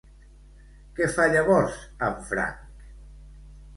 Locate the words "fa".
1.17-1.27